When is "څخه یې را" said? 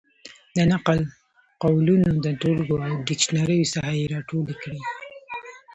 3.73-4.19